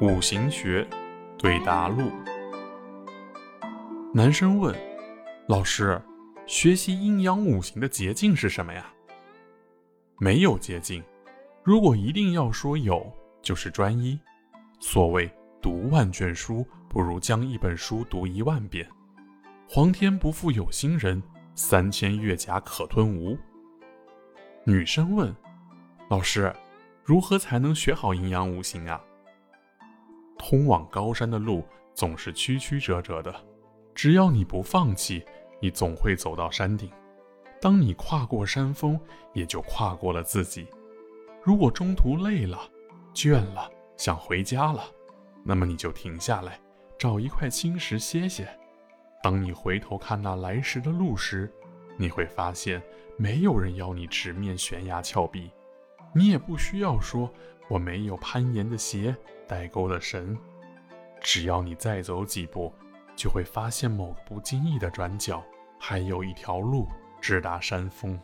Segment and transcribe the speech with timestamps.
[0.00, 0.88] 五行学
[1.36, 2.10] 对答录。
[4.14, 4.74] 男生问
[5.46, 6.00] ：“老师，
[6.46, 8.90] 学习阴阳五行的捷径是什么呀？”
[10.18, 11.04] 没有捷径。
[11.62, 13.12] 如果一定要说有，
[13.42, 14.18] 就是专一。
[14.78, 15.30] 所谓
[15.60, 18.88] “读万卷书，不如将一本书读一万遍”。
[19.68, 21.22] 皇天不负有心人，
[21.54, 23.36] 三千越甲可吞吴。
[24.64, 25.30] 女生问
[26.08, 26.50] ：“老师，
[27.10, 29.02] 如何才能学好阴阳五行啊？”
[30.38, 33.34] 通往高山的路总是曲曲折折的，
[33.96, 35.26] 只要你不放弃，
[35.60, 36.88] 你总会走到山顶。
[37.60, 38.96] 当你跨过山峰，
[39.32, 40.68] 也就跨过了自己。
[41.42, 42.60] 如果中途累了、
[43.12, 44.84] 倦了，想回家了，
[45.42, 46.60] 那么你就停下来，
[46.96, 48.48] 找一块青石歇歇。
[49.20, 51.52] 当你回头看那来时的路时，
[51.96, 52.80] 你会发现，
[53.16, 55.50] 没有人要你直面悬崖峭壁，
[56.12, 57.32] 你也不需要说
[57.68, 59.14] “我没有攀岩的鞋，
[59.46, 60.36] 带钩的绳”。
[61.22, 62.72] 只要你再走几步，
[63.14, 65.44] 就会发现某个不经意的转角，
[65.78, 66.88] 还有一条路
[67.20, 68.18] 直达山峰。